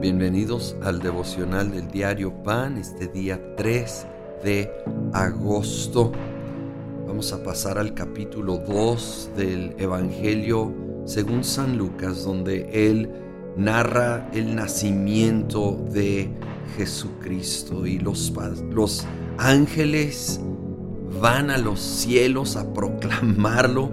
[0.00, 4.06] Bienvenidos al devocional del diario Pan, este día 3
[4.42, 4.70] de
[5.12, 6.10] agosto.
[7.06, 10.72] Vamos a pasar al capítulo 2 del Evangelio
[11.04, 13.10] según San Lucas, donde él
[13.58, 16.30] narra el nacimiento de
[16.78, 18.32] Jesucristo y los,
[18.70, 20.40] los ángeles
[21.20, 23.90] van a los cielos a proclamarlo,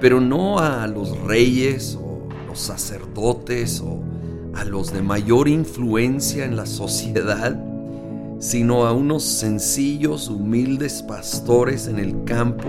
[0.00, 4.09] pero no a los reyes o los sacerdotes o
[4.54, 7.58] a los de mayor influencia en la sociedad,
[8.38, 12.68] sino a unos sencillos, humildes pastores en el campo.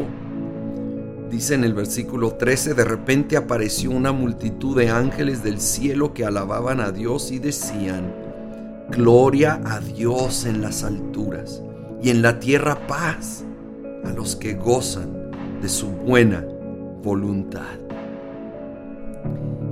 [1.29, 6.25] Dice en el versículo 13, de repente apareció una multitud de ángeles del cielo que
[6.25, 8.13] alababan a Dios y decían,
[8.89, 11.63] Gloria a Dios en las alturas
[12.03, 13.45] y en la tierra paz
[14.03, 16.45] a los que gozan de su buena
[17.01, 17.79] voluntad.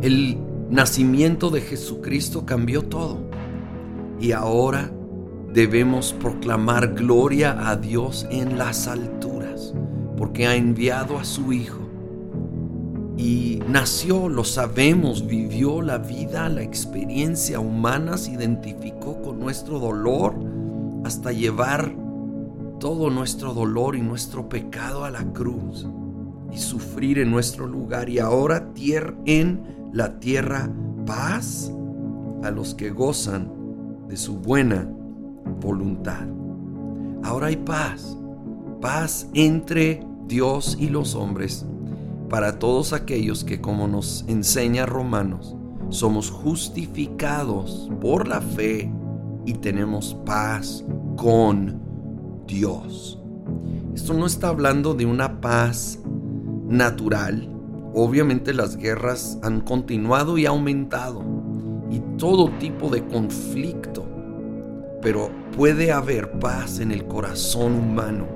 [0.02, 0.38] El
[0.70, 3.20] nacimiento de Jesucristo cambió todo.
[4.20, 4.92] Y ahora
[5.53, 9.73] debemos proclamar gloria a Dios en las alturas,
[10.17, 11.80] porque ha enviado a su Hijo.
[13.17, 20.36] Y nació, lo sabemos, vivió la vida, la experiencia humana, se identificó con nuestro dolor
[21.03, 21.94] hasta llevar
[22.80, 25.86] todo nuestro dolor y nuestro pecado a la cruz
[26.53, 28.09] y sufrir en nuestro lugar.
[28.09, 30.70] Y ahora tierra en la tierra
[31.06, 31.72] paz
[32.44, 33.52] a los que gozan
[34.08, 34.88] de su buena
[35.62, 36.28] voluntad.
[37.23, 38.18] Ahora hay paz,
[38.81, 41.66] paz entre Dios y los hombres,
[42.30, 45.56] para todos aquellos que, como nos enseña Romanos,
[45.90, 48.92] somos justificados por la fe
[49.46, 50.86] y tenemos paz
[51.18, 51.81] con
[52.48, 53.20] Dios.
[53.96, 56.00] Esto no está hablando de una paz
[56.68, 57.50] natural,
[57.94, 61.23] Obviamente las guerras han continuado y aumentado
[61.90, 64.06] y todo tipo de conflicto,
[65.02, 68.28] pero puede haber paz en el corazón humano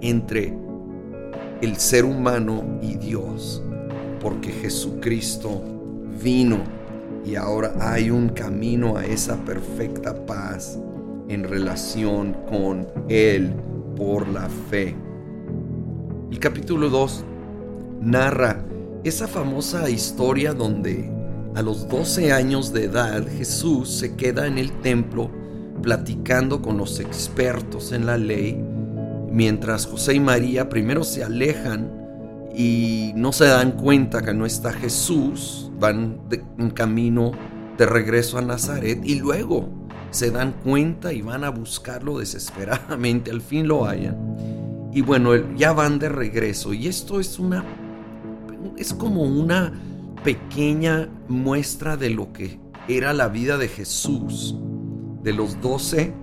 [0.00, 0.56] entre
[1.60, 3.62] el ser humano y Dios,
[4.20, 5.62] porque Jesucristo
[6.22, 6.58] vino
[7.24, 10.78] y ahora hay un camino a esa perfecta paz
[11.28, 13.54] en relación con Él
[13.96, 14.94] por la fe.
[16.30, 17.24] El capítulo 2
[18.00, 18.64] narra
[19.04, 21.10] esa famosa historia donde
[21.54, 25.30] a los 12 años de edad Jesús se queda en el templo
[25.82, 28.58] platicando con los expertos en la ley,
[29.30, 31.92] mientras José y María primero se alejan
[32.56, 36.20] y no se dan cuenta que no está Jesús, van
[36.58, 37.32] en camino
[37.76, 39.68] de regreso a Nazaret y luego
[40.12, 44.16] se dan cuenta y van a buscarlo desesperadamente, al fin lo hallan.
[44.94, 47.64] Y bueno, ya van de regreso y esto es una
[48.76, 49.72] es como una
[50.22, 52.58] pequeña muestra de lo que
[52.88, 54.56] era la vida de Jesús,
[55.22, 56.14] de los 12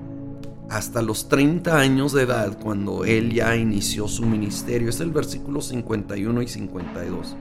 [0.69, 4.89] hasta los 30 años de edad, cuando él ya inició su ministerio.
[4.89, 7.35] Es el versículo 51 y 52.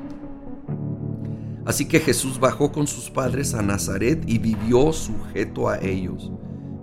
[1.64, 6.32] Así que Jesús bajó con sus padres a Nazaret y vivió sujeto a ellos.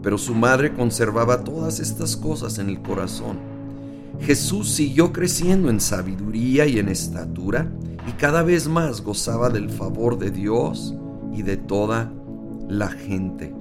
[0.02, 3.40] Pero su madre conservaba todas estas cosas en el corazón.
[4.22, 7.70] Jesús siguió creciendo en sabiduría y en estatura
[8.08, 10.96] y cada vez más gozaba del favor de Dios
[11.34, 12.12] y de toda
[12.70, 13.54] la gente.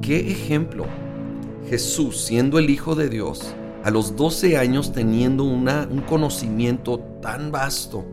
[0.00, 0.86] ¿Qué ejemplo?
[1.68, 3.54] Jesús, siendo el Hijo de Dios,
[3.84, 8.04] a los 12 años teniendo una, un conocimiento tan vasto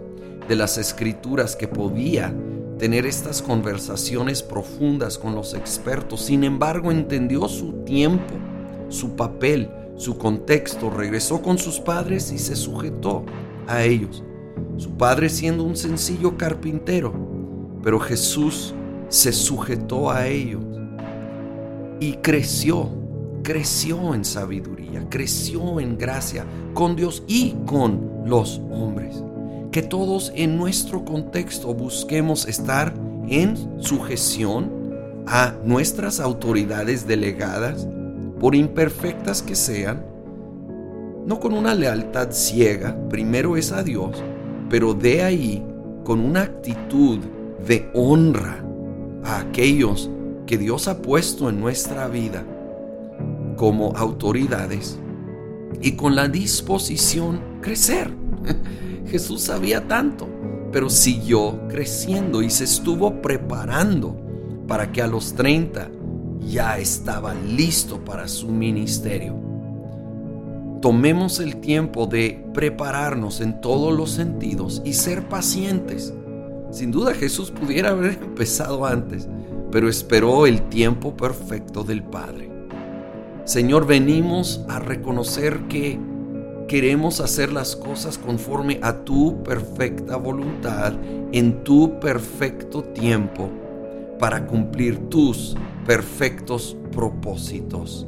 [0.47, 2.35] de las escrituras que podía
[2.77, 8.35] tener estas conversaciones profundas con los expertos, sin embargo entendió su tiempo,
[8.89, 13.25] su papel, su contexto, regresó con sus padres y se sujetó
[13.67, 14.23] a ellos
[14.77, 17.13] su padre siendo un sencillo carpintero,
[17.83, 18.75] pero Jesús
[19.09, 20.63] se sujetó a ellos
[21.99, 22.89] y creció,
[23.43, 29.23] creció en sabiduría, creció en gracia con Dios y con los hombres.
[29.71, 32.93] Que todos en nuestro contexto busquemos estar
[33.27, 34.71] en sujeción
[35.25, 37.87] a nuestras autoridades delegadas,
[38.39, 40.05] por imperfectas que sean,
[41.25, 44.23] no con una lealtad ciega, primero es a Dios
[44.69, 45.63] pero de ahí
[46.03, 47.19] con una actitud
[47.65, 48.63] de honra
[49.23, 50.09] a aquellos
[50.45, 52.45] que Dios ha puesto en nuestra vida
[53.55, 54.97] como autoridades
[55.81, 58.11] y con la disposición crecer.
[59.07, 60.27] Jesús sabía tanto,
[60.71, 64.15] pero siguió creciendo y se estuvo preparando
[64.67, 65.89] para que a los 30
[66.39, 69.46] ya estaba listo para su ministerio
[70.87, 76.13] tomemos el tiempo de prepararnos en todos los sentidos y ser pacientes.
[76.71, 79.27] Sin duda Jesús pudiera haber empezado antes,
[79.69, 82.49] pero esperó el tiempo perfecto del Padre.
[83.43, 85.99] Señor, venimos a reconocer que
[86.69, 90.93] queremos hacer las cosas conforme a tu perfecta voluntad
[91.33, 93.49] en tu perfecto tiempo
[94.19, 98.07] para cumplir tus perfectos propósitos.